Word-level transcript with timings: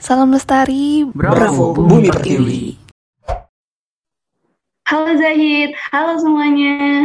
Salam 0.00 0.32
lestari, 0.32 1.04
Bravo, 1.12 1.76
Bumi 1.76 2.08
Pertiwi. 2.08 2.72
Halo 4.88 5.12
Zahid, 5.20 5.76
halo 5.92 6.16
semuanya. 6.16 7.04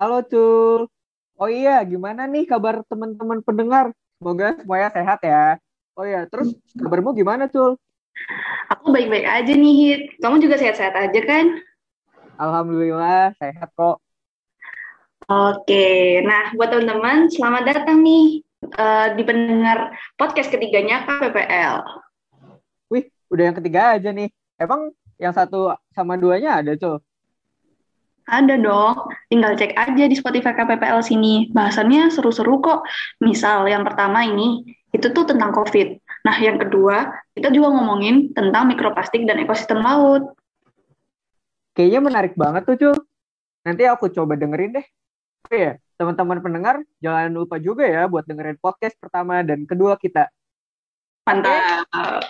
Halo 0.00 0.24
Cul. 0.24 0.88
Oh 1.36 1.50
iya, 1.52 1.84
gimana 1.84 2.24
nih 2.24 2.48
kabar 2.48 2.80
teman-teman 2.88 3.44
pendengar? 3.44 3.92
Semoga 4.16 4.56
semuanya 4.56 4.88
sehat 4.96 5.20
ya. 5.20 5.60
Oh 6.00 6.08
iya, 6.08 6.24
terus 6.24 6.56
kabarmu 6.72 7.12
gimana 7.12 7.44
Cul? 7.44 7.76
Aku 8.72 8.88
baik-baik 8.88 9.28
aja 9.28 9.52
nih 9.52 9.74
Hit. 9.76 10.02
Kamu 10.24 10.40
juga 10.40 10.56
sehat-sehat 10.56 10.96
aja 10.96 11.20
kan? 11.28 11.60
Alhamdulillah 12.40 13.36
sehat 13.36 13.68
kok. 13.76 14.00
Oke, 15.28 16.24
nah 16.24 16.56
buat 16.56 16.72
teman-teman 16.72 17.28
selamat 17.28 17.62
datang 17.68 18.00
nih 18.00 18.40
uh, 18.80 19.12
di 19.12 19.22
pendengar 19.28 19.92
podcast 20.16 20.48
ketiganya 20.48 21.04
KPPL. 21.04 22.03
Udah 23.34 23.50
yang 23.50 23.56
ketiga 23.58 23.98
aja 23.98 24.14
nih. 24.14 24.30
Emang 24.54 24.94
yang 25.18 25.34
satu 25.34 25.74
sama 25.90 26.14
duanya 26.14 26.62
ada 26.62 26.78
Cul? 26.78 27.02
Ada 28.24 28.56
dong, 28.56 29.10
tinggal 29.28 29.52
cek 29.58 29.76
aja 29.76 30.04
di 30.06 30.16
Spotify 30.16 30.54
KPPL 30.54 31.02
sini. 31.02 31.50
Bahasannya 31.50 32.14
seru-seru 32.14 32.62
kok. 32.62 32.86
Misal 33.20 33.66
yang 33.66 33.82
pertama 33.82 34.22
ini, 34.24 34.62
itu 34.94 35.10
tuh 35.10 35.26
tentang 35.28 35.52
COVID. 35.52 36.00
Nah, 36.24 36.36
yang 36.40 36.56
kedua, 36.56 37.10
kita 37.36 37.52
juga 37.52 37.74
ngomongin 37.74 38.32
tentang 38.32 38.70
mikroplastik 38.70 39.28
dan 39.28 39.42
ekosistem 39.42 39.84
laut. 39.84 40.32
Kayaknya 41.76 42.00
menarik 42.00 42.32
banget 42.38 42.64
tuh, 42.64 42.76
Cul. 42.80 42.96
Nanti 43.66 43.82
aku 43.84 44.08
coba 44.08 44.38
dengerin 44.38 44.78
deh. 44.80 44.86
Oh 45.52 45.56
ya, 45.58 45.76
teman-teman 46.00 46.40
pendengar, 46.40 46.80
jangan 47.04 47.28
lupa 47.28 47.60
juga 47.60 47.84
ya 47.84 48.08
buat 48.08 48.24
dengerin 48.24 48.56
podcast 48.56 48.96
pertama 48.96 49.44
dan 49.44 49.68
kedua 49.68 50.00
kita. 50.00 50.32
Mantap. 51.28 52.24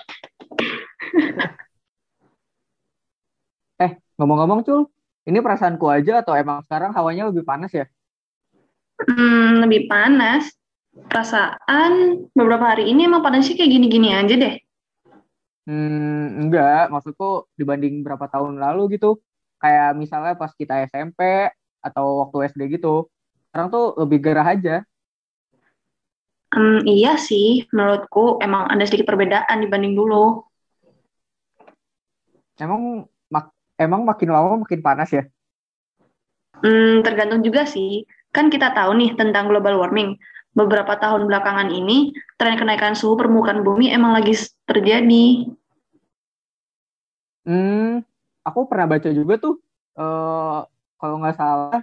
Eh, 3.85 3.93
ngomong-ngomong, 4.19 4.61
Cul, 4.63 4.87
ini 5.25 5.39
perasaanku 5.41 5.87
aja 5.89 6.21
atau 6.21 6.37
emang 6.37 6.61
sekarang 6.69 6.93
hawanya 6.93 7.33
lebih 7.33 7.45
panas 7.49 7.73
ya? 7.73 7.89
Hmm, 9.01 9.65
lebih 9.65 9.91
panas. 9.91 10.53
Perasaan 10.95 12.23
beberapa 12.31 12.71
hari 12.71 12.87
ini 12.87 13.11
emang 13.11 13.25
panasnya 13.27 13.59
kayak 13.59 13.73
gini-gini 13.73 14.15
aja 14.15 14.35
deh. 14.39 14.55
Hmm, 15.67 16.47
enggak. 16.47 16.93
Maksudku 16.93 17.51
dibanding 17.59 18.05
berapa 18.07 18.31
tahun 18.31 18.61
lalu 18.63 19.01
gitu. 19.01 19.19
Kayak 19.59 19.97
misalnya 19.97 20.37
pas 20.39 20.53
kita 20.55 20.87
SMP 20.87 21.51
atau 21.83 22.23
waktu 22.23 22.53
SD 22.55 22.79
gitu. 22.79 23.11
Sekarang 23.51 23.73
tuh 23.73 23.97
lebih 23.99 24.19
gerah 24.23 24.47
aja. 24.55 24.87
Hmm, 26.55 26.87
iya 26.87 27.19
sih, 27.19 27.67
menurutku 27.75 28.39
emang 28.39 28.71
ada 28.71 28.87
sedikit 28.87 29.11
perbedaan 29.11 29.59
dibanding 29.59 29.99
dulu. 29.99 30.47
Emang 32.55 33.11
emang 33.75 34.07
makin 34.07 34.31
lama 34.31 34.63
makin 34.63 34.79
panas 34.79 35.11
ya? 35.11 35.27
Hmm, 36.63 37.03
tergantung 37.03 37.43
juga 37.43 37.67
sih. 37.67 38.07
Kan 38.31 38.55
kita 38.55 38.71
tahu 38.71 38.95
nih 38.95 39.19
tentang 39.19 39.51
global 39.51 39.83
warming. 39.83 40.15
Beberapa 40.55 40.95
tahun 40.95 41.27
belakangan 41.27 41.75
ini, 41.75 42.15
tren 42.39 42.55
kenaikan 42.55 42.95
suhu 42.95 43.19
permukaan 43.19 43.67
bumi 43.67 43.91
emang 43.91 44.15
lagi 44.15 44.39
terjadi. 44.71 45.51
Hmm, 47.43 48.07
aku 48.47 48.71
pernah 48.71 48.87
baca 48.95 49.11
juga 49.11 49.35
tuh, 49.43 49.59
uh, 49.99 50.63
kalau 51.03 51.19
nggak 51.19 51.35
salah, 51.35 51.83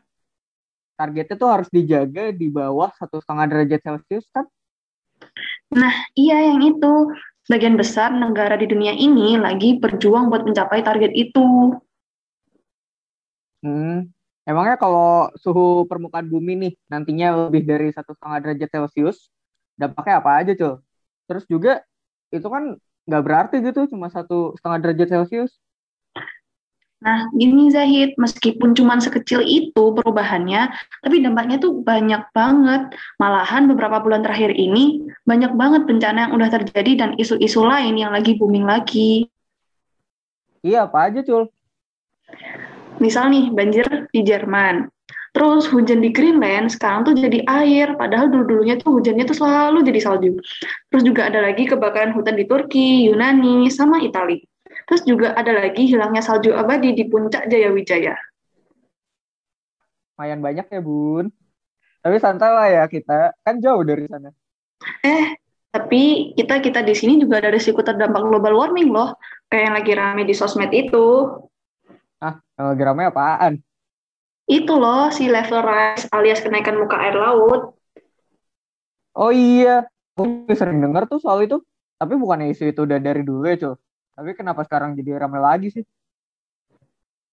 targetnya 0.95 1.36
tuh 1.36 1.49
harus 1.52 1.67
dijaga 1.67 2.31
di 2.31 2.47
bawah 2.47 2.88
satu 2.95 3.19
setengah 3.19 3.45
derajat 3.52 3.83
Celcius 3.83 4.31
kan? 4.31 4.47
Nah, 5.72 5.95
iya 6.19 6.52
yang 6.52 6.59
itu. 6.64 6.94
Sebagian 7.41 7.73
besar 7.73 8.14
negara 8.14 8.53
di 8.53 8.69
dunia 8.69 8.94
ini 8.94 9.33
lagi 9.39 9.80
berjuang 9.81 10.30
buat 10.30 10.45
mencapai 10.45 10.86
target 10.86 11.11
itu. 11.16 11.73
Hmm, 13.61 14.09
emangnya 14.45 14.75
kalau 14.77 15.30
suhu 15.37 15.86
permukaan 15.89 16.27
bumi 16.30 16.54
nih 16.58 16.73
nantinya 16.89 17.49
lebih 17.49 17.61
dari 17.65 17.89
satu 17.93 18.14
setengah 18.17 18.37
derajat 18.42 18.70
Celcius, 18.73 19.17
dampaknya 19.77 20.14
apa 20.21 20.32
aja 20.42 20.52
cuy? 20.58 20.73
Terus 21.30 21.45
juga 21.49 21.71
itu 22.33 22.45
kan 22.45 22.77
nggak 23.09 23.23
berarti 23.26 23.55
gitu 23.65 23.89
cuma 23.93 24.08
satu 24.09 24.53
setengah 24.58 24.77
derajat 24.82 25.08
Celcius. 25.14 25.52
Nah, 27.02 27.34
gini 27.34 27.73
Zahid, 27.73 28.14
meskipun 28.14 28.78
cuma 28.78 29.02
sekecil 29.02 29.42
itu 29.42 29.89
perubahannya, 29.98 30.70
tapi 31.02 31.17
dampaknya 31.26 31.58
tuh 31.58 31.82
banyak 31.82 32.30
banget. 32.30 32.94
Malahan 33.17 33.66
beberapa 33.66 34.06
bulan 34.06 34.22
terakhir 34.22 34.54
ini, 34.54 35.10
banyak 35.26 35.58
banget 35.58 35.89
bencana 35.89 36.30
yang 36.30 36.34
udah 36.38 36.50
terjadi 36.62 36.92
dan 37.02 37.10
isu-isu 37.17 37.66
lain 37.66 37.98
yang 37.98 38.14
lagi 38.14 38.38
booming 38.38 38.70
lagi. 38.70 39.26
Iya, 40.62 40.86
apa 40.86 41.10
aja, 41.10 41.26
Cul? 41.26 41.50
Misal 43.02 43.33
nih, 43.33 43.50
banjir 43.50 43.86
di 44.14 44.22
Jerman. 44.22 44.86
Terus 45.33 45.66
hujan 45.73 46.06
di 46.06 46.14
Greenland 46.14 46.70
sekarang 46.70 47.08
tuh 47.08 47.18
jadi 47.18 47.42
air, 47.50 47.98
padahal 47.98 48.30
dulu-dulunya 48.30 48.78
tuh 48.78 49.02
hujannya 49.02 49.26
tuh 49.26 49.42
selalu 49.42 49.82
jadi 49.89 50.00
salju. 50.06 50.38
Terus 50.94 51.02
juga 51.02 51.33
ada 51.33 51.42
lagi 51.50 51.66
kebakaran 51.66 52.14
hutan 52.14 52.38
di 52.38 52.45
Turki, 52.45 53.10
Yunani, 53.10 53.72
sama 53.73 54.06
Italia. 54.06 54.51
Terus 54.91 55.07
juga 55.07 55.31
ada 55.39 55.55
lagi 55.55 55.87
hilangnya 55.87 56.19
salju 56.19 56.52
abadi 56.52 56.91
di 56.91 57.07
puncak 57.07 57.47
Jayawijaya. 57.47 58.11
Lumayan 60.19 60.43
banyak 60.43 60.67
ya, 60.67 60.83
Bun. 60.83 61.31
Tapi 62.03 62.19
santai 62.19 62.52
lah 62.52 62.67
ya 62.67 62.83
kita, 62.91 63.31
kan 63.39 63.63
jauh 63.63 63.87
dari 63.87 64.03
sana. 64.11 64.35
Eh, 64.99 65.39
tapi 65.71 66.35
kita 66.35 66.59
kita 66.59 66.83
di 66.83 66.91
sini 66.91 67.23
juga 67.23 67.39
ada 67.39 67.55
risiko 67.55 67.79
terdampak 67.79 68.19
global 68.19 68.52
warming 68.59 68.91
loh, 68.91 69.15
kayak 69.47 69.63
yang 69.63 69.75
lagi 69.79 69.91
rame 69.95 70.27
di 70.27 70.35
sosmed 70.35 70.75
itu. 70.75 71.39
Ah, 72.19 72.43
yang 72.59 72.75
lagi 72.75 72.83
rame 72.83 73.03
apaan? 73.08 73.53
Itu 74.43 74.75
loh, 74.75 75.08
si 75.08 75.31
level 75.31 75.63
rise 75.63 76.11
alias 76.11 76.43
kenaikan 76.43 76.75
muka 76.75 76.99
air 76.99 77.15
laut. 77.15 77.79
Oh 79.15 79.31
iya, 79.31 79.87
aku 80.19 80.52
sering 80.52 80.83
dengar 80.83 81.08
tuh 81.08 81.23
soal 81.23 81.47
itu. 81.47 81.63
Tapi 81.95 82.19
bukan 82.19 82.52
isu 82.52 82.75
itu 82.75 82.83
udah 82.83 82.99
dari 82.99 83.23
dulu 83.23 83.47
ya, 83.47 83.55
cuy. 83.55 83.79
Tapi 84.21 84.37
kenapa 84.37 84.61
sekarang 84.61 84.93
jadi 84.93 85.17
ramai 85.17 85.42
lagi 85.42 85.73
sih? 85.73 85.82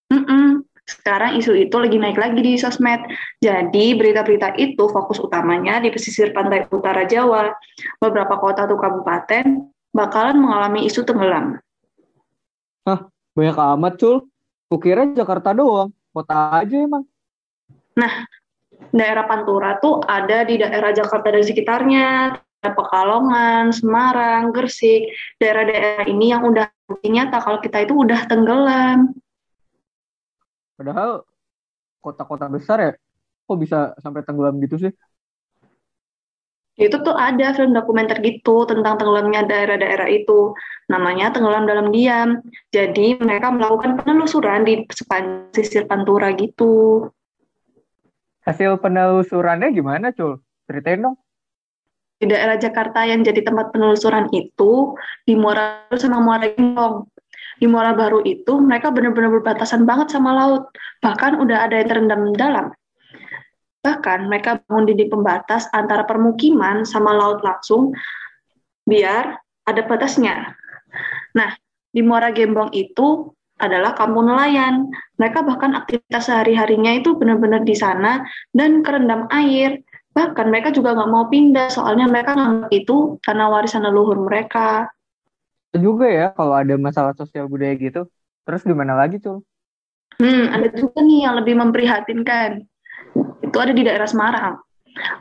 Mm 0.08 0.24
-mm. 0.24 0.48
Sekarang 0.88 1.36
isu 1.36 1.52
itu 1.52 1.76
lagi 1.76 2.00
naik 2.00 2.16
lagi 2.16 2.40
di 2.40 2.56
sosmed. 2.56 3.04
Jadi 3.44 3.92
berita-berita 3.92 4.56
itu 4.56 4.88
fokus 4.88 5.20
utamanya 5.20 5.84
di 5.84 5.92
pesisir 5.92 6.32
pantai 6.32 6.64
utara 6.72 7.04
Jawa. 7.04 7.52
Beberapa 8.00 8.40
kota 8.40 8.64
atau 8.64 8.80
kabupaten 8.80 9.68
bakalan 9.92 10.40
mengalami 10.40 10.88
isu 10.88 11.04
tenggelam. 11.04 11.60
Hah, 12.88 13.04
banyak 13.36 13.58
amat, 13.76 13.92
Cul. 14.00 14.24
Kukira 14.72 15.04
Jakarta 15.12 15.52
doang. 15.52 15.92
Kota 16.16 16.64
aja 16.64 16.72
emang. 16.72 17.04
Nah, 18.00 18.24
daerah 18.88 19.28
Pantura 19.28 19.76
tuh 19.76 20.00
ada 20.08 20.40
di 20.48 20.56
daerah 20.56 20.96
Jakarta 20.96 21.36
dan 21.36 21.44
sekitarnya. 21.44 22.32
Pekalongan, 22.58 23.70
Semarang, 23.70 24.50
Gersik, 24.50 25.14
daerah-daerah 25.38 26.10
ini 26.10 26.34
yang 26.34 26.42
udah 26.42 26.66
nyata 27.06 27.38
kalau 27.38 27.62
kita 27.62 27.86
itu 27.86 27.94
udah 27.94 28.26
tenggelam. 28.26 29.14
Padahal 30.74 31.22
kota-kota 32.02 32.50
besar 32.50 32.78
ya, 32.82 32.92
kok 33.46 33.58
bisa 33.62 33.94
sampai 34.02 34.26
tenggelam 34.26 34.58
gitu 34.58 34.90
sih? 34.90 34.92
Itu 36.78 37.02
tuh 37.02 37.14
ada 37.14 37.54
film 37.54 37.74
dokumenter 37.74 38.22
gitu 38.22 38.62
tentang 38.62 39.02
tenggelamnya 39.02 39.46
daerah-daerah 39.50 40.06
itu. 40.14 40.54
Namanya 40.86 41.34
Tenggelam 41.34 41.66
Dalam 41.66 41.90
Diam. 41.90 42.38
Jadi 42.70 43.18
mereka 43.18 43.50
melakukan 43.50 43.98
penelusuran 43.98 44.62
di 44.62 44.86
sepanjang 44.86 45.50
sisir 45.50 45.90
Pantura 45.90 46.30
gitu. 46.38 47.02
Hasil 48.46 48.78
penelusurannya 48.78 49.74
gimana, 49.74 50.14
Cul? 50.14 50.38
Ceritain 50.70 51.02
dong 51.02 51.18
di 52.18 52.26
daerah 52.26 52.58
Jakarta 52.58 53.06
yang 53.06 53.22
jadi 53.22 53.46
tempat 53.46 53.70
penelusuran 53.70 54.26
itu 54.34 54.98
di 55.22 55.38
Muara 55.38 55.86
sama 55.94 56.18
Muara 56.18 56.50
Gembong. 56.50 57.06
Di 57.58 57.66
Muara 57.66 57.94
Baru 57.94 58.22
itu 58.22 58.58
mereka 58.58 58.90
benar-benar 58.90 59.34
berbatasan 59.38 59.86
banget 59.86 60.14
sama 60.14 60.34
laut. 60.34 60.70
Bahkan 61.02 61.38
udah 61.42 61.66
ada 61.66 61.78
yang 61.78 61.88
terendam 61.90 62.22
dalam. 62.34 62.66
Bahkan 63.82 64.26
mereka 64.26 64.58
bangun 64.66 64.90
dinding 64.90 65.10
pembatas 65.10 65.70
antara 65.70 66.02
permukiman 66.06 66.82
sama 66.82 67.14
laut 67.14 67.42
langsung 67.46 67.94
biar 68.86 69.38
ada 69.66 69.82
batasnya. 69.86 70.54
Nah, 71.34 71.54
di 71.94 72.02
Muara 72.02 72.34
Gembong 72.34 72.74
itu 72.74 73.30
adalah 73.58 73.94
kampung 73.94 74.30
nelayan. 74.30 74.86
Mereka 75.18 75.42
bahkan 75.42 75.74
aktivitas 75.74 76.30
sehari-harinya 76.30 76.94
itu 76.94 77.18
benar-benar 77.18 77.66
di 77.66 77.74
sana 77.74 78.22
dan 78.54 78.86
kerendam 78.86 79.26
air 79.34 79.82
Bahkan 80.18 80.50
mereka 80.50 80.74
juga 80.74 80.98
nggak 80.98 81.10
mau 81.14 81.30
pindah, 81.30 81.70
soalnya 81.70 82.10
mereka 82.10 82.34
nganggap 82.34 82.74
itu 82.74 83.22
karena 83.22 83.46
warisan 83.46 83.86
leluhur 83.86 84.18
mereka. 84.18 84.90
Juga 85.70 86.10
ya, 86.10 86.26
kalau 86.34 86.58
ada 86.58 86.74
masalah 86.74 87.14
sosial 87.14 87.46
budaya 87.46 87.78
gitu. 87.78 88.10
Terus 88.42 88.66
gimana 88.66 88.98
lagi 88.98 89.22
tuh? 89.22 89.46
Hmm, 90.18 90.50
ada 90.50 90.66
juga 90.74 90.98
nih 90.98 91.22
yang 91.22 91.38
lebih 91.38 91.54
memprihatinkan. 91.54 92.66
Itu 93.46 93.56
ada 93.62 93.70
di 93.70 93.86
daerah 93.86 94.10
Semarang. 94.10 94.58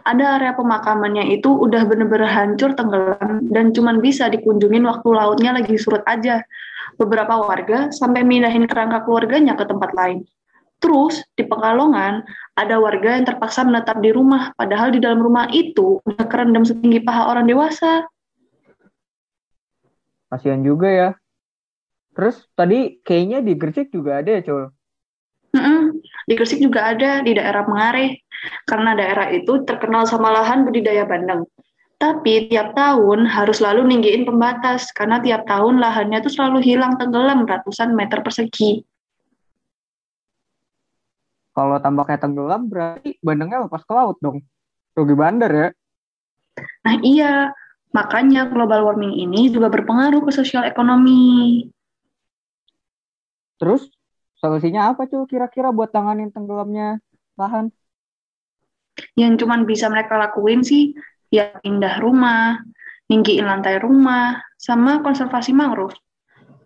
Ada 0.01 0.41
area 0.41 0.57
pemakamannya 0.57 1.37
itu 1.37 1.53
udah 1.53 1.85
bener-bener 1.85 2.25
hancur 2.25 2.73
tenggelam 2.73 3.45
dan 3.53 3.69
cuman 3.69 4.01
bisa 4.01 4.25
dikunjungin 4.33 4.81
waktu 4.89 5.09
lautnya 5.13 5.53
lagi 5.53 5.77
surut 5.77 6.01
aja. 6.09 6.41
Beberapa 6.97 7.37
warga 7.45 7.93
sampai 7.93 8.25
mindahin 8.25 8.65
kerangka 8.65 9.05
keluarganya 9.05 9.53
ke 9.53 9.69
tempat 9.69 9.93
lain. 9.93 10.25
Terus 10.77 11.25
di 11.33 11.41
Pekalongan 11.41 12.21
ada 12.53 12.77
warga 12.77 13.17
yang 13.17 13.25
terpaksa 13.25 13.65
menetap 13.65 13.97
di 13.97 14.13
rumah, 14.13 14.53
padahal 14.53 14.93
di 14.93 15.01
dalam 15.01 15.21
rumah 15.21 15.49
itu 15.49 15.97
udah 16.05 16.25
kerendam 16.29 16.61
setinggi 16.61 17.01
paha 17.01 17.33
orang 17.33 17.49
dewasa. 17.49 18.05
Kasihan 20.29 20.61
juga 20.61 20.89
ya. 20.89 21.09
Terus 22.13 22.45
tadi 22.53 23.01
kayaknya 23.01 23.41
di 23.41 23.53
Gresik 23.57 23.89
juga 23.89 24.21
ada 24.21 24.37
ya, 24.37 24.41
Cul? 24.45 24.69
Mm-mm. 25.53 26.01
Di 26.29 26.33
Gresik 26.37 26.61
juga 26.61 26.93
ada 26.93 27.25
di 27.25 27.33
daerah 27.33 27.65
Mengareh, 27.65 28.21
karena 28.69 28.93
daerah 28.93 29.33
itu 29.33 29.65
terkenal 29.65 30.05
sama 30.05 30.29
lahan 30.29 30.65
budidaya 30.65 31.05
bandeng. 31.09 31.45
Tapi 31.97 32.53
tiap 32.53 32.77
tahun 32.77 33.25
harus 33.25 33.57
selalu 33.57 33.89
ninggiin 33.89 34.29
pembatas, 34.29 34.93
karena 34.93 35.17
tiap 35.21 35.49
tahun 35.49 35.81
lahannya 35.81 36.21
tuh 36.21 36.29
selalu 36.29 36.61
hilang 36.61 36.93
tenggelam 37.01 37.45
ratusan 37.49 37.97
meter 37.97 38.21
persegi. 38.21 38.85
Kalau 41.57 41.81
tampaknya 41.81 42.21
tenggelam 42.21 42.69
berarti 42.69 43.17
bandengnya 43.17 43.65
lepas 43.65 43.81
ke 43.81 43.89
laut 43.89 44.21
dong. 44.21 44.45
Rugi 44.93 45.15
bandar 45.17 45.49
ya. 45.49 45.67
Nah 46.85 46.95
iya, 47.01 47.49
makanya 47.97 48.45
global 48.45 48.85
warming 48.85 49.17
ini 49.17 49.49
juga 49.49 49.73
berpengaruh 49.73 50.21
ke 50.21 50.29
sosial 50.29 50.69
ekonomi. 50.69 51.65
Terus 53.57 53.89
solusinya 54.37 54.93
apa 54.93 55.09
tuh 55.09 55.25
kira-kira 55.25 55.73
buat 55.73 55.89
tanganin 55.89 56.29
tenggelamnya 56.29 57.01
lahan? 57.33 57.73
Yang 59.17 59.41
cuman 59.41 59.65
bisa 59.65 59.89
mereka 59.89 60.13
lakuin 60.13 60.61
sih, 60.61 60.93
ya 61.33 61.57
pindah 61.57 61.97
rumah, 62.05 62.61
ninggiin 63.09 63.49
lantai 63.49 63.81
rumah, 63.81 64.45
sama 64.61 65.01
konservasi 65.01 65.57
mangrove. 65.57 65.97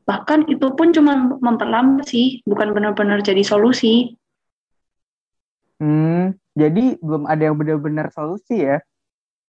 Bahkan 0.03 0.51
itu 0.51 0.67
pun 0.75 0.91
cuma 0.91 1.39
memperlambat 1.39 2.11
sih, 2.11 2.43
bukan 2.43 2.75
benar-benar 2.75 3.23
jadi 3.23 3.39
solusi. 3.39 4.19
Hmm, 5.81 6.37
jadi 6.53 7.01
belum 7.01 7.25
ada 7.25 7.49
yang 7.49 7.57
benar-benar 7.57 8.13
solusi 8.13 8.61
ya. 8.61 8.77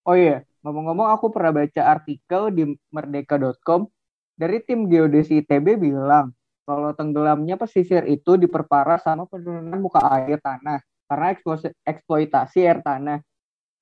Oh 0.06 0.14
iya, 0.14 0.46
ngomong-ngomong 0.62 1.10
aku 1.18 1.34
pernah 1.34 1.66
baca 1.66 1.82
artikel 1.82 2.54
di 2.54 2.64
merdeka.com 2.94 3.90
dari 4.38 4.62
tim 4.62 4.86
geodesi 4.86 5.42
ITB 5.42 5.82
bilang 5.82 6.30
kalau 6.70 6.94
tenggelamnya 6.94 7.58
pesisir 7.58 8.06
itu 8.06 8.38
diperparah 8.38 9.02
sama 9.02 9.26
penurunan 9.26 9.82
muka 9.82 10.06
air 10.06 10.38
tanah 10.38 10.78
karena 11.10 11.28
eksploitasi 11.82 12.60
air 12.62 12.86
tanah. 12.86 13.26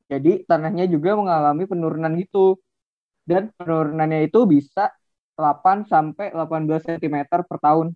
Jadi 0.07 0.47
tanahnya 0.47 0.87
juga 0.87 1.19
mengalami 1.19 1.67
penurunan 1.67 2.15
gitu. 2.15 2.55
Dan 3.27 3.51
penurunannya 3.59 4.23
itu 4.31 4.47
bisa 4.47 4.87
8 5.35 5.83
sampai 5.83 6.31
18 6.31 6.79
cm 6.87 7.27
per 7.27 7.59
tahun. 7.59 7.91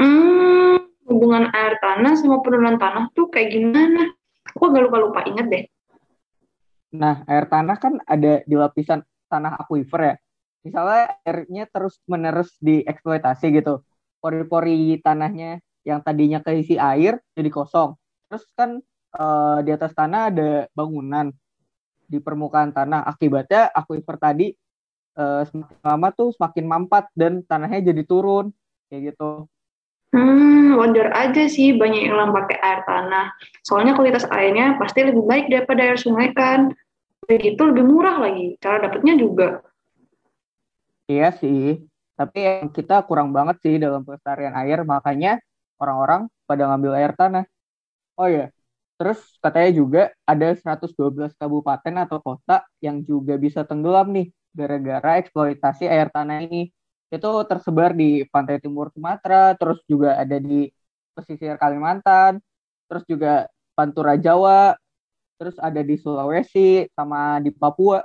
Hmm, 0.00 0.75
hubungan 1.16 1.48
air 1.56 1.80
tanah 1.80 2.12
sama 2.20 2.44
penurunan 2.44 2.76
tanah 2.76 3.08
tuh 3.16 3.32
kayak 3.32 3.56
gimana? 3.56 4.12
Aku 4.52 4.68
agak 4.68 4.92
lupa-lupa 4.92 5.24
inget 5.24 5.46
deh. 5.48 5.64
Nah, 6.92 7.24
air 7.24 7.48
tanah 7.48 7.80
kan 7.80 7.96
ada 8.04 8.44
di 8.44 8.52
lapisan 8.52 9.00
tanah 9.32 9.56
akuifer 9.56 10.12
ya. 10.12 10.14
Misalnya 10.60 11.16
airnya 11.24 11.64
terus 11.72 11.96
menerus 12.04 12.52
dieksploitasi 12.60 13.48
gitu. 13.56 13.80
Pori-pori 14.20 15.00
tanahnya 15.00 15.64
yang 15.88 16.04
tadinya 16.04 16.44
keisi 16.44 16.76
air 16.76 17.16
jadi 17.32 17.48
kosong. 17.48 17.96
Terus 18.28 18.44
kan 18.52 18.84
uh, 19.16 19.58
di 19.64 19.72
atas 19.72 19.96
tanah 19.96 20.28
ada 20.28 20.50
bangunan 20.76 21.32
di 22.04 22.20
permukaan 22.20 22.76
tanah. 22.76 23.08
Akibatnya 23.08 23.72
akuifer 23.72 24.20
tadi 24.20 24.52
uh, 25.16 25.42
semakin 25.48 25.78
lama 25.80 26.08
tuh 26.12 26.28
semakin 26.36 26.64
mampat 26.68 27.08
dan 27.16 27.40
tanahnya 27.46 27.94
jadi 27.94 28.02
turun 28.04 28.52
kayak 28.92 29.14
gitu. 29.14 29.48
Hmm, 30.16 30.80
wonder 30.80 31.12
aja 31.12 31.44
sih 31.44 31.76
banyak 31.76 32.08
yang 32.08 32.32
pakai 32.32 32.56
air 32.56 32.80
tanah. 32.88 33.36
Soalnya 33.60 33.92
kualitas 33.92 34.24
airnya 34.32 34.80
pasti 34.80 35.04
lebih 35.04 35.28
baik 35.28 35.52
daripada 35.52 35.92
air 35.92 36.00
sungai 36.00 36.32
kan. 36.32 36.72
Begitu 37.28 37.60
lebih 37.60 37.84
murah 37.84 38.16
lagi. 38.24 38.56
Cara 38.56 38.88
dapetnya 38.88 39.12
juga. 39.20 39.60
Iya 41.04 41.36
sih. 41.36 41.84
Tapi 42.16 42.38
yang 42.48 42.72
kita 42.72 43.04
kurang 43.04 43.36
banget 43.36 43.60
sih 43.60 43.76
dalam 43.76 44.08
pelestarian 44.08 44.56
air. 44.56 44.88
Makanya 44.88 45.36
orang-orang 45.76 46.32
pada 46.48 46.64
ngambil 46.64 46.92
air 46.96 47.12
tanah. 47.12 47.44
Oh 48.16 48.24
ya, 48.24 48.48
terus 48.96 49.20
katanya 49.44 49.70
juga 49.76 50.02
ada 50.24 50.48
112 50.56 51.36
kabupaten 51.36 51.94
atau 52.08 52.16
kota 52.24 52.64
yang 52.80 53.04
juga 53.04 53.36
bisa 53.36 53.60
tenggelam 53.68 54.08
nih 54.16 54.32
gara-gara 54.56 55.20
eksploitasi 55.20 55.84
air 55.84 56.08
tanah 56.08 56.40
ini 56.48 56.72
itu 57.06 57.30
tersebar 57.46 57.94
di 57.94 58.26
pantai 58.26 58.58
timur 58.58 58.90
Sumatera, 58.90 59.54
terus 59.54 59.78
juga 59.86 60.18
ada 60.18 60.36
di 60.36 60.66
pesisir 61.14 61.54
Kalimantan, 61.56 62.42
terus 62.90 63.06
juga 63.06 63.46
Pantura 63.76 64.18
Jawa, 64.18 64.74
terus 65.38 65.54
ada 65.62 65.80
di 65.84 65.94
Sulawesi 66.00 66.88
sama 66.92 67.38
di 67.38 67.54
Papua. 67.54 68.02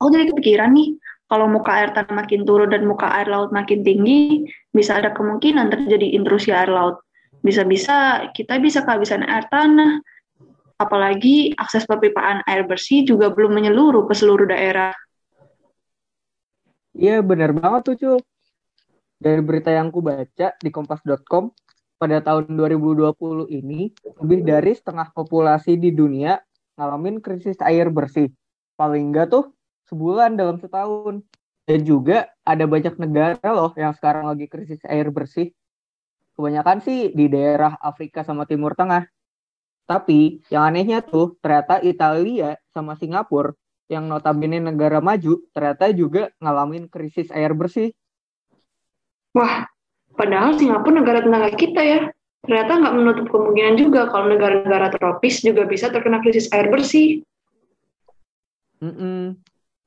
Aku 0.00 0.08
jadi 0.08 0.30
kepikiran 0.32 0.72
nih, 0.72 0.96
kalau 1.30 1.46
muka 1.46 1.70
air 1.76 1.90
tanah 1.94 2.24
makin 2.24 2.42
turun 2.42 2.72
dan 2.72 2.86
muka 2.88 3.06
air 3.06 3.28
laut 3.28 3.52
makin 3.54 3.86
tinggi, 3.86 4.48
bisa 4.72 4.98
ada 4.98 5.12
kemungkinan 5.12 5.68
terjadi 5.70 6.16
intrusi 6.16 6.50
air 6.50 6.70
laut. 6.70 7.02
Bisa-bisa 7.40 8.28
kita 8.32 8.60
bisa 8.60 8.84
kehabisan 8.84 9.24
air 9.24 9.46
tanah. 9.48 10.02
Apalagi 10.80 11.52
akses 11.60 11.84
perpipaan 11.84 12.40
air 12.48 12.64
bersih 12.64 13.04
juga 13.04 13.28
belum 13.28 13.52
menyeluruh 13.52 14.08
ke 14.08 14.14
seluruh 14.16 14.48
daerah. 14.48 14.96
Iya 17.00 17.24
benar 17.24 17.56
banget 17.56 17.80
tuh 17.88 17.96
Cul. 17.96 18.18
Dari 19.16 19.40
berita 19.40 19.72
yang 19.72 19.88
ku 19.88 20.04
baca 20.04 20.52
di 20.60 20.68
kompas.com, 20.68 21.48
pada 21.96 22.20
tahun 22.20 22.52
2020 22.52 23.48
ini, 23.48 23.88
lebih 24.20 24.40
dari 24.44 24.72
setengah 24.76 25.08
populasi 25.16 25.80
di 25.80 25.96
dunia 25.96 26.36
ngalamin 26.76 27.24
krisis 27.24 27.56
air 27.64 27.88
bersih. 27.88 28.28
Paling 28.76 29.12
enggak 29.12 29.32
tuh 29.32 29.48
sebulan 29.88 30.36
dalam 30.36 30.60
setahun. 30.60 31.24
Dan 31.64 31.86
juga 31.86 32.28
ada 32.44 32.66
banyak 32.68 32.98
negara 33.00 33.48
loh 33.48 33.72
yang 33.80 33.96
sekarang 33.96 34.28
lagi 34.28 34.44
krisis 34.50 34.80
air 34.84 35.08
bersih. 35.08 35.56
Kebanyakan 36.36 36.84
sih 36.84 37.16
di 37.16 37.32
daerah 37.32 37.80
Afrika 37.80 38.26
sama 38.26 38.44
Timur 38.44 38.76
Tengah. 38.76 39.08
Tapi 39.88 40.44
yang 40.52 40.68
anehnya 40.68 41.00
tuh 41.00 41.38
ternyata 41.40 41.80
Italia 41.80 42.60
sama 42.74 42.98
Singapura 42.98 43.56
yang 43.90 44.06
notabene 44.06 44.62
negara 44.62 45.02
maju 45.02 45.42
ternyata 45.50 45.90
juga 45.90 46.30
ngalamin 46.38 46.86
krisis 46.86 47.26
air 47.34 47.50
bersih. 47.50 47.90
Wah, 49.34 49.66
padahal 50.14 50.54
Singapura 50.54 51.02
negara 51.02 51.18
tetangga 51.26 51.50
kita 51.58 51.82
ya. 51.82 52.00
Ternyata 52.46 52.72
nggak 52.80 52.94
menutup 52.94 53.26
kemungkinan 53.34 53.74
juga 53.76 54.06
kalau 54.08 54.30
negara-negara 54.30 54.94
tropis 54.94 55.42
juga 55.42 55.66
bisa 55.66 55.90
terkena 55.90 56.22
krisis 56.22 56.46
air 56.54 56.70
bersih. 56.70 57.26
Mm 58.78 58.94
-mm. 58.94 59.22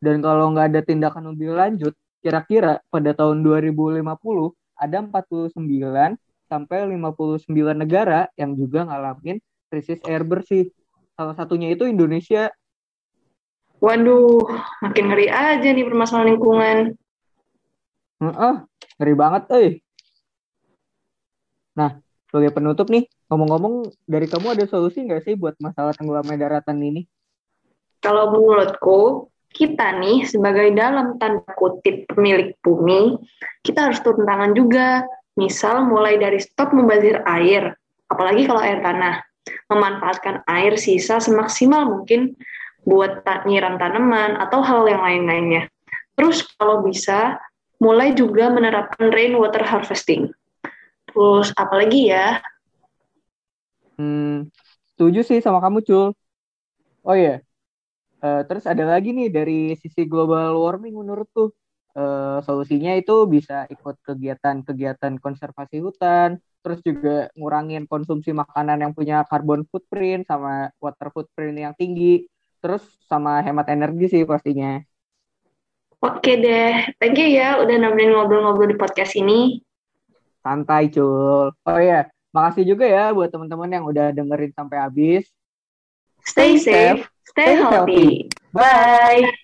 Dan 0.04 0.20
kalau 0.20 0.52
nggak 0.52 0.76
ada 0.76 0.82
tindakan 0.84 1.34
lebih 1.34 1.56
lanjut, 1.56 1.96
kira-kira 2.20 2.84
pada 2.92 3.16
tahun 3.16 3.42
2050 3.42 4.04
ada 4.76 4.98
49 5.00 6.20
sampai 6.52 6.78
59 6.92 7.48
negara 7.74 8.28
yang 8.36 8.54
juga 8.54 8.84
ngalamin 8.84 9.40
krisis 9.72 10.04
air 10.06 10.28
bersih. 10.28 10.70
Salah 11.16 11.34
satunya 11.34 11.72
itu 11.72 11.88
Indonesia 11.88 12.52
Waduh, 13.84 14.48
makin 14.80 15.12
ngeri 15.12 15.28
aja 15.28 15.68
nih 15.68 15.84
permasalahan 15.84 16.32
lingkungan. 16.32 16.78
Uh, 18.24 18.64
ngeri 18.96 19.14
banget, 19.20 19.44
eh. 19.52 19.72
Nah, 21.76 22.00
sebagai 22.32 22.56
penutup 22.56 22.88
nih, 22.88 23.04
ngomong-ngomong, 23.28 23.92
dari 24.08 24.32
kamu 24.32 24.56
ada 24.56 24.64
solusi 24.72 25.04
nggak 25.04 25.28
sih 25.28 25.36
buat 25.36 25.60
masalah 25.60 25.92
tenggelamnya 26.00 26.48
daratan 26.48 26.80
ini? 26.80 27.04
Kalau 28.00 28.32
menurutku, 28.32 29.28
kita 29.52 30.00
nih 30.00 30.32
sebagai 30.32 30.72
dalam 30.72 31.20
tanda 31.20 31.44
kutip 31.60 32.08
pemilik 32.08 32.56
bumi, 32.64 33.20
kita 33.68 33.92
harus 33.92 34.00
turun 34.00 34.24
tangan 34.24 34.56
juga. 34.56 35.04
Misal 35.36 35.90
mulai 35.92 36.16
dari 36.22 36.40
stop 36.40 36.72
membazir 36.72 37.20
air, 37.28 37.76
apalagi 38.08 38.48
kalau 38.48 38.64
air 38.64 38.80
tanah. 38.80 39.20
Memanfaatkan 39.68 40.40
air 40.48 40.80
sisa 40.80 41.20
semaksimal 41.20 41.84
mungkin 41.84 42.32
buat 42.84 43.24
nyiram 43.48 43.80
tanaman 43.80 44.40
atau 44.40 44.60
hal 44.60 44.84
yang 44.88 45.02
lain-lainnya. 45.02 45.72
Terus 46.14 46.44
kalau 46.60 46.84
bisa 46.84 47.40
mulai 47.82 48.16
juga 48.16 48.48
menerapkan 48.54 49.12
rainwater 49.12 49.64
harvesting. 49.66 50.32
Terus 51.10 51.52
apalagi 51.56 52.12
ya? 52.12 52.40
Hmm, 54.00 54.50
setuju 54.94 55.22
sih 55.26 55.40
sama 55.44 55.60
kamu 55.60 55.84
Cul. 55.86 56.08
Oh 57.04 57.16
iya, 57.20 57.44
uh, 58.24 58.42
terus 58.48 58.64
ada 58.64 58.88
lagi 58.88 59.12
nih 59.12 59.28
dari 59.28 59.76
sisi 59.76 60.08
global 60.08 60.56
warming 60.56 60.96
menurut 60.96 61.28
tuh 61.36 61.52
uh, 62.00 62.40
solusinya 62.48 62.96
itu 62.96 63.28
bisa 63.28 63.68
ikut 63.68 64.00
kegiatan-kegiatan 64.08 65.20
konservasi 65.20 65.84
hutan, 65.84 66.40
terus 66.64 66.80
juga 66.80 67.28
ngurangin 67.36 67.86
konsumsi 67.92 68.32
makanan 68.32 68.88
yang 68.88 68.96
punya 68.96 69.28
carbon 69.28 69.68
footprint 69.68 70.24
sama 70.24 70.72
water 70.80 71.12
footprint 71.12 71.60
yang 71.60 71.76
tinggi, 71.76 72.24
terus 72.64 72.84
sama 73.12 73.44
hemat 73.44 73.68
energi 73.68 74.08
sih 74.08 74.24
pastinya. 74.24 74.80
Oke 76.00 76.40
deh, 76.40 76.96
thank 77.00 77.20
you 77.20 77.28
ya 77.28 77.60
udah 77.60 77.76
nemenin 77.76 78.16
ngobrol-ngobrol 78.16 78.72
di 78.72 78.80
podcast 78.80 79.20
ini. 79.20 79.60
Santai, 80.40 80.92
Cul. 80.92 81.52
Oh 81.52 81.80
iya, 81.80 82.08
makasih 82.32 82.64
juga 82.76 82.88
ya 82.88 83.12
buat 83.12 83.32
teman-teman 83.32 83.72
yang 83.72 83.84
udah 83.88 84.12
dengerin 84.16 84.52
sampai 84.56 84.80
habis. 84.80 85.28
Stay 86.24 86.56
safe, 86.56 87.08
stay 87.28 87.56
healthy. 87.60 88.32
Bye. 88.56 89.43